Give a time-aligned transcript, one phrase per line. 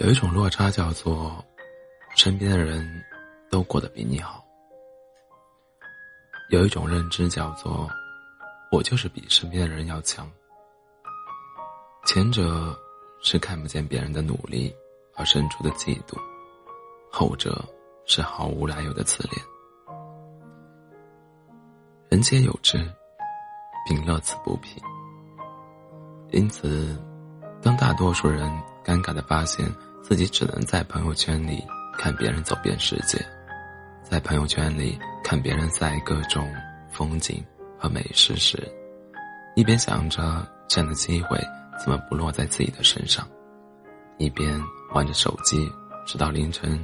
[0.00, 1.44] 有一种落差叫做，
[2.16, 3.04] 身边的人
[3.50, 4.42] 都过得比你好；
[6.48, 7.86] 有一种认知叫做，
[8.72, 10.26] 我就是比身边的人要强。
[12.06, 12.74] 前者
[13.22, 14.74] 是看不见别人的努力
[15.16, 16.18] 而生出的嫉妒，
[17.12, 17.62] 后者
[18.06, 19.36] 是毫无来由的自恋。
[22.08, 22.78] 人皆有之，
[23.86, 24.80] 并乐此不疲。
[26.30, 26.98] 因此，
[27.60, 28.50] 当大多数人
[28.82, 29.70] 尴尬的发现。
[30.02, 31.64] 自己只能在朋友圈里
[31.96, 33.24] 看别人走遍世界，
[34.02, 36.52] 在朋友圈里看别人在各种
[36.90, 37.44] 风景
[37.78, 38.58] 和美食时，
[39.54, 41.38] 一边想着这样的机会
[41.78, 43.24] 怎么不落在自己的身上，
[44.18, 44.60] 一边
[44.92, 45.70] 玩着手机
[46.06, 46.82] 直到凌晨，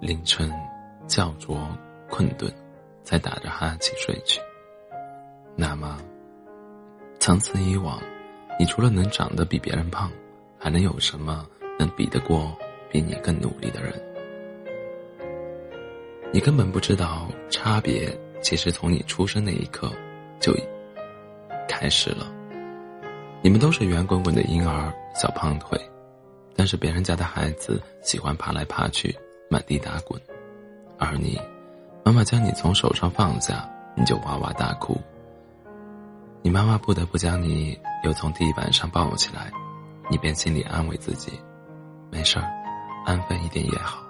[0.00, 0.52] 凌晨
[1.06, 1.68] 焦灼
[2.08, 2.52] 困顿，
[3.04, 4.40] 才打着哈欠睡去。
[5.54, 5.96] 那么。
[7.20, 8.00] 长此以往，
[8.58, 10.10] 你除了能长得比别人胖，
[10.58, 11.46] 还能有什么
[11.78, 12.56] 能比得过
[12.90, 13.92] 比你更努力的人？
[16.32, 19.92] 你根本不知道差别，其实从你出生那一刻
[20.40, 20.56] 就
[21.68, 22.32] 开始了。
[23.42, 25.78] 你们都是圆滚滚的婴儿，小胖腿，
[26.56, 29.14] 但是别人家的孩子喜欢爬来爬去，
[29.50, 30.18] 满地打滚，
[30.98, 31.38] 而你，
[32.02, 34.98] 妈妈将你从手上放下，你就哇哇大哭。
[36.42, 39.52] 你妈妈不得不将你又从地板上抱起来，
[40.10, 41.38] 你便心里安慰自己，
[42.10, 42.48] 没事儿，
[43.04, 44.02] 安分一点也好，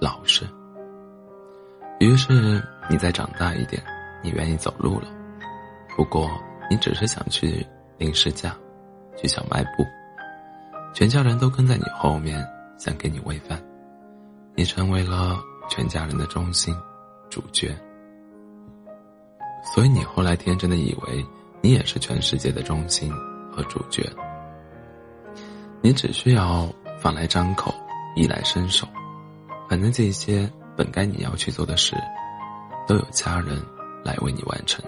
[0.00, 0.44] 老实。
[2.00, 3.80] 于是你再长大一点，
[4.20, 5.06] 你愿意走路了，
[5.96, 6.28] 不过
[6.68, 7.64] 你只是想去
[7.98, 8.52] 零食架，
[9.16, 9.86] 去小卖部，
[10.92, 12.44] 全家人都跟在你后面，
[12.78, 13.62] 想给你喂饭，
[14.56, 16.76] 你成为了全家人的中心，
[17.30, 17.72] 主角。
[19.72, 21.24] 所以你后来天真的以为。
[21.66, 23.12] 你也是全世界的中心
[23.50, 24.08] 和主角。
[25.80, 27.74] 你只需要饭来张口，
[28.14, 28.86] 衣来伸手，
[29.68, 31.96] 反正这些本该你要去做的事，
[32.86, 33.60] 都有家人
[34.04, 34.80] 来为你完成，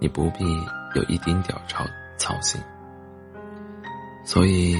[0.00, 0.46] 你不必
[0.94, 1.84] 有一丁点儿操
[2.16, 2.58] 操心。
[4.24, 4.74] 所以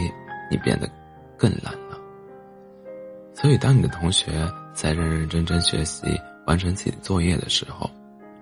[0.50, 0.88] 你变得
[1.36, 1.98] 更懒了。
[3.34, 6.06] 所以当你的同学在认认真真学习
[6.46, 7.90] 完成自己的作业的时候，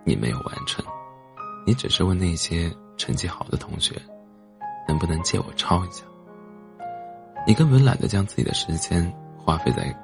[0.04, 0.84] 你没有完成。
[1.66, 3.94] 你只是问那些成绩好的同学，
[4.88, 6.02] 能不能借我抄一下？
[7.46, 9.94] 你根本懒得将自己的时间花费在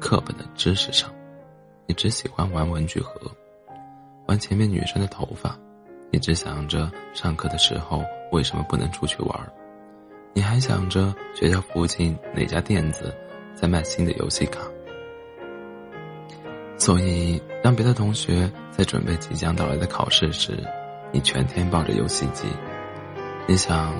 [0.00, 1.10] 课本的知识上，
[1.86, 3.12] 你只喜欢玩文具盒，
[4.26, 5.56] 玩前面女生的头发，
[6.10, 9.52] 你只想着上课的时候为什么不能出去玩？
[10.34, 13.14] 你还想着学校附近哪家店子
[13.54, 14.60] 在卖新的游戏卡？
[16.78, 20.58] 所以，当别的同学在准备即将到来的考试时，
[21.12, 22.46] 你全天抱着游戏机，
[23.46, 23.94] 你想，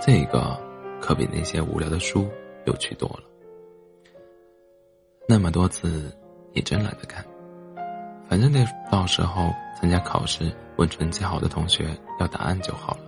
[0.00, 0.56] 这个
[1.00, 2.28] 可比那些无聊的书
[2.66, 3.24] 有趣多了。
[5.28, 6.16] 那么多字，
[6.52, 7.24] 你真懒得看。
[8.28, 11.88] 反正那到时候参加考试，问成绩好的同学
[12.20, 13.00] 要答案就好了。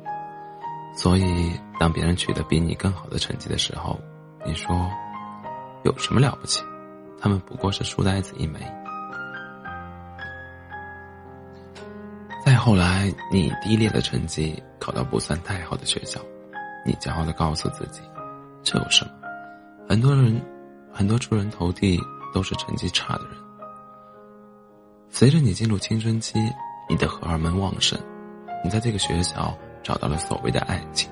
[0.97, 3.99] 所以，当别人取得比你更好的成绩的时候，
[4.45, 4.91] 你说，
[5.85, 6.63] 有什么了不起？
[7.21, 8.61] 他们不过是书呆子一枚。
[12.65, 16.19] 后来，你以低劣的成绩考到不算太好的学校，
[16.83, 18.01] 你骄傲的告诉自己，
[18.63, 19.11] 这有什么？
[19.87, 20.41] 很多人，
[20.91, 22.01] 很多出人头地
[22.33, 23.37] 都是成绩差的人。
[25.11, 26.39] 随着你进入青春期，
[26.89, 28.01] 你的荷尔蒙旺盛，
[28.65, 31.11] 你在这个学校找到了所谓的爱情，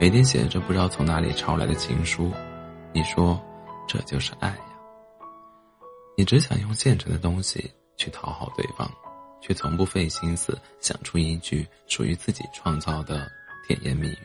[0.00, 2.32] 每天写着不知道从哪里抄来的情书，
[2.94, 3.38] 你说
[3.86, 4.64] 这就是爱呀？
[6.16, 8.90] 你只想用现成的东西去讨好对方。
[9.40, 13.30] 却从不费心思想出一句属于自己创造的
[13.66, 14.18] 甜言蜜语。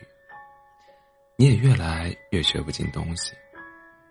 [1.36, 3.32] 你也越来越学不进东西，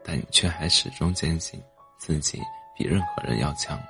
[0.04, 1.62] 但你却还始终坚信
[1.98, 2.40] 自己
[2.78, 3.82] 比任何人要强，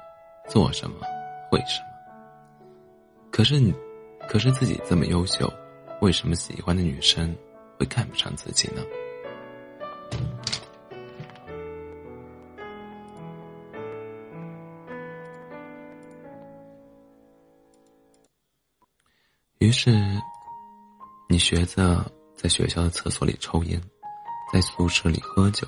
[0.48, 1.06] 做什么
[1.50, 1.88] 会什么。
[3.31, 3.74] 可是你，
[4.27, 5.51] 可是自己这么优秀，
[6.01, 7.36] 为什么喜欢的女生
[7.80, 8.83] 会看不上自己呢？
[19.73, 20.21] 是，
[21.27, 22.05] 你学着
[22.35, 23.81] 在学校的厕所里抽烟，
[24.53, 25.67] 在宿舍里喝酒。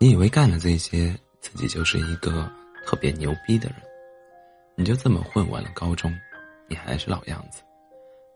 [0.00, 2.50] 你以为干了这些，自己就是一个
[2.86, 3.76] 特别牛逼的人。
[4.74, 6.10] 你就这么混完了高中，
[6.66, 7.62] 你还是老样子。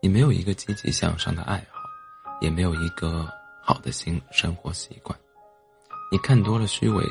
[0.03, 1.79] 你没有一个积极向上的爱好，
[2.39, 3.27] 也没有一个
[3.63, 5.17] 好的新生活习惯。
[6.11, 7.03] 你看多了虚伪、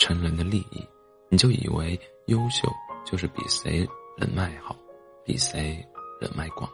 [0.00, 0.82] 成人的利益，
[1.28, 2.66] 你就以为优秀
[3.04, 3.86] 就是比谁
[4.16, 4.74] 人脉好，
[5.22, 5.86] 比谁
[6.18, 6.66] 人脉广。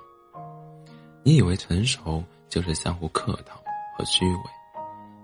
[1.22, 3.62] 你以为成熟就是相互客套
[3.96, 4.43] 和虚伪，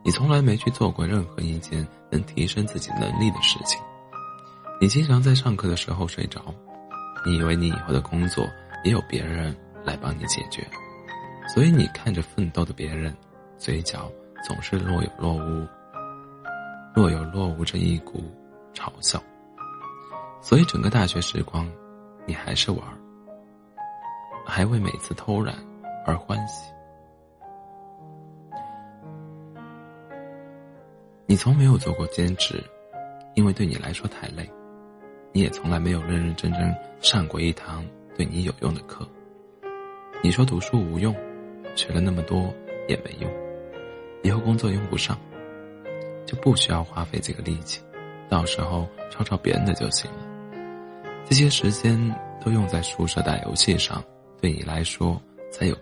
[0.04, 3.80] 你从来没去做过任何一件能提升自己能力的事情。
[4.80, 6.42] 你经常在上课的时候睡着，
[7.24, 8.46] 你以为你以后的工作
[8.84, 10.66] 也有别人来帮你解决，
[11.48, 13.16] 所以你看着奋斗的别人，
[13.56, 14.10] 嘴角
[14.46, 15.66] 总是若有若无，
[16.94, 18.22] 若有若无着一股
[18.74, 19.22] 嘲笑。
[20.42, 21.66] 所以整个大学时光，
[22.26, 22.80] 你还是玩，
[24.46, 25.56] 还为每次偷懒
[26.06, 26.72] 而欢喜。
[31.26, 32.62] 你从没有做过兼职，
[33.34, 34.48] 因为对你来说太累。
[35.32, 37.84] 你也从来没有认认真真上过一堂
[38.16, 39.06] 对你有用的课。
[40.22, 41.14] 你说读书无用，
[41.74, 42.54] 学了那么多
[42.88, 43.30] 也没用，
[44.22, 45.18] 以后工作用不上，
[46.24, 47.82] 就不需要花费这个力气，
[48.30, 50.18] 到时候抄抄别人的就行了。
[51.28, 51.98] 这些时间
[52.40, 54.02] 都用在宿舍打游戏上，
[54.40, 55.20] 对你来说
[55.50, 55.76] 才有，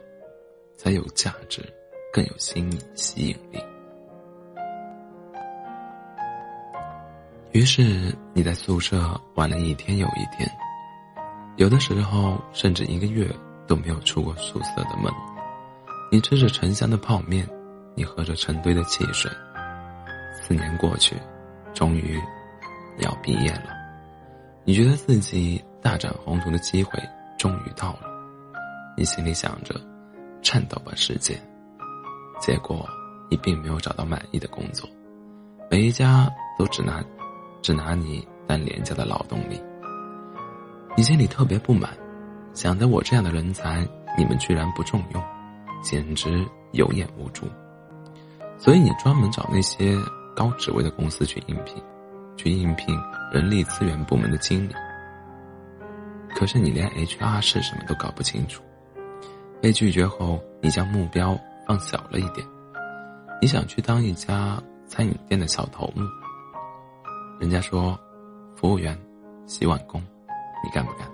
[0.76, 1.62] 才有价值，
[2.12, 3.62] 更有吸吸引力。
[7.52, 10.50] 于是你在宿舍玩了一天又一天，
[11.56, 13.30] 有的时候甚至一个月
[13.66, 15.12] 都没有出过宿舍的门。
[16.10, 17.48] 你吃着成箱的泡面，
[17.94, 19.30] 你喝着成堆的汽水。
[20.42, 21.16] 四年过去，
[21.72, 22.20] 终于
[22.98, 23.70] 要毕业了。
[24.64, 27.00] 你觉得自己大展宏图的机会
[27.38, 28.08] 终于到了，
[28.96, 29.80] 你心里想着
[30.44, 31.36] 颤抖吧世界。
[32.40, 32.88] 结果
[33.28, 34.88] 你并没有找到满意的工作，
[35.68, 37.02] 每一家都只拿。
[37.62, 39.58] 只拿你当廉价的劳动力，
[40.98, 41.96] 你心里特别不满，
[42.52, 43.88] 想着我这样的人才，
[44.18, 45.24] 你们居然不重用，
[45.82, 47.46] 简直有眼无珠。
[48.58, 49.96] 所以你专门找那些
[50.36, 51.82] 高职位的公司去应聘，
[52.36, 52.94] 去应聘
[53.32, 54.74] 人力资源部门的经理。
[56.36, 58.62] 可是你连 HR 是什么都搞不清楚，
[59.64, 61.34] 被拒绝后，你将目标
[61.66, 62.46] 放小了一点，
[63.40, 66.02] 你想去当一家餐饮店的小头目。
[67.40, 67.98] 人家说，
[68.54, 68.94] 服务员、
[69.46, 69.98] 洗碗工，
[70.62, 71.10] 你干不干？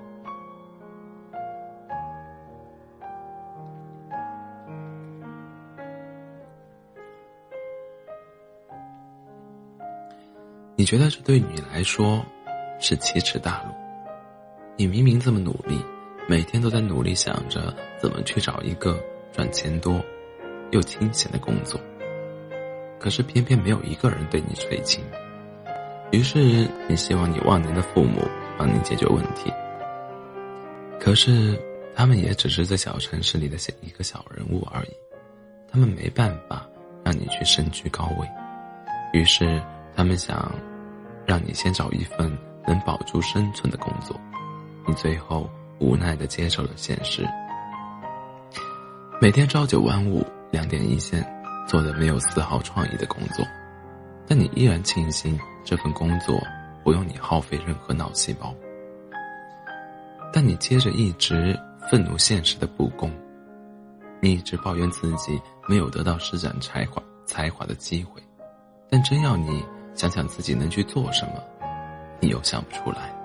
[10.75, 12.21] 你觉得这对你来说
[12.81, 13.73] 是奇耻大辱？
[14.77, 15.81] 你明明这么努力，
[16.31, 20.01] 每天都在努力想着怎么去找一个赚钱多
[20.71, 21.81] 又清闲的工作，
[23.01, 25.03] 可是偏偏没有一个人对你垂青。
[26.13, 28.23] 于是，你希望你忘年的父母
[28.57, 29.53] 帮你解决问题。
[31.01, 31.61] 可是，
[31.97, 34.95] 他们也只是在小城市里的一个小人物而已，
[35.69, 36.65] 他们没办法
[37.05, 38.29] 让你去身居高位。
[39.13, 39.61] 于是，
[39.97, 40.55] 他们想
[41.27, 42.31] 让你先找一份
[42.69, 44.17] 能保住生存的工作。
[44.87, 45.51] 你最后
[45.81, 47.27] 无奈的接受了现实，
[49.19, 51.27] 每天朝九晚五，两点一线，
[51.67, 53.43] 做的没有丝毫创意的工作。
[54.29, 56.39] 但你依然庆幸这份工作
[56.85, 58.55] 不用你耗费任何脑细胞。
[60.31, 61.59] 但你接着一直
[61.91, 63.11] 愤怒现实的不公，
[64.21, 68.23] 你一直抱怨自己没有得到施展才华才华的机会，
[68.91, 71.43] 但真要你想想自己能去做什么，
[72.21, 73.17] 你又想不出来。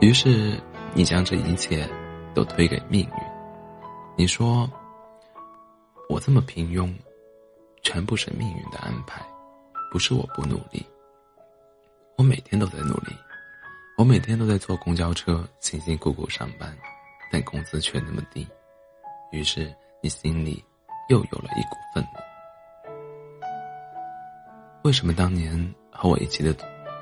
[0.00, 0.58] 于是
[0.94, 1.88] 你将这一切
[2.34, 3.22] 都推给命运。
[4.16, 4.70] 你说
[6.08, 6.92] ：“我这么平庸，
[7.82, 9.20] 全部是命运的安排。”
[9.92, 10.86] 不是我不努力，
[12.16, 13.12] 我每天都在努力，
[13.98, 16.72] 我每天都在坐公交车辛辛苦苦上班，
[17.28, 18.46] 但工资却那么低，
[19.32, 20.64] 于是你心里
[21.08, 22.20] 又有了一股愤怒。
[24.84, 26.54] 为什么当年和我一起的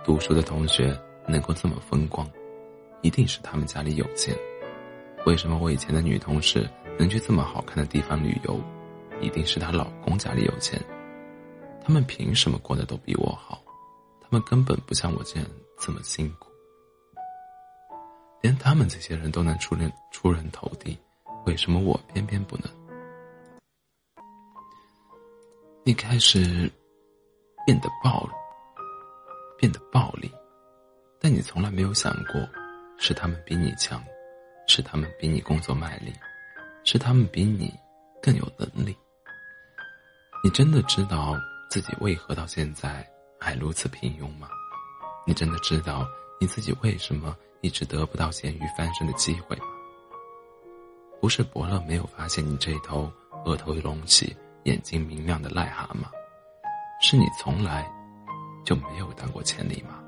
[0.02, 2.26] 读书的同学能够这么风光？
[3.02, 4.36] 一定是他们家里有钱。
[5.26, 8.60] 为什么我以前的女同事能去这么好看的地方旅游？
[9.20, 10.80] 一定是她老公家里有钱。
[11.84, 13.62] 他们凭什么过得都比我好？
[14.20, 16.48] 他们根本不像我这样这么辛苦。
[18.40, 20.96] 连他们这些人都能出人出人头地，
[21.46, 22.64] 为什么我偏偏不能？
[25.82, 26.70] 你开始
[27.66, 28.28] 变得暴，
[29.58, 30.30] 变得暴力，
[31.18, 32.48] 但你从来没有想过，
[32.98, 34.04] 是他们比你强，
[34.66, 36.12] 是他们比你工作卖力，
[36.84, 37.72] 是他们比你
[38.22, 38.96] 更有能力。
[40.44, 41.34] 你真的知道？
[41.70, 43.06] 自己为何到现在
[43.38, 44.48] 还如此平庸吗？
[45.26, 46.08] 你真的知道
[46.40, 49.66] 你自己为什么一直得不到咸鱼翻身的机会吗？
[51.20, 53.12] 不是伯乐没有发现你这头
[53.44, 56.08] 额头隆起、眼睛明亮的癞蛤蟆，
[57.02, 57.86] 是你从来
[58.64, 60.02] 就没有当过千里马。